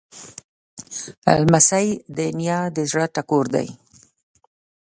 [1.41, 3.67] لمسی د نیا د زړه ټکور دی.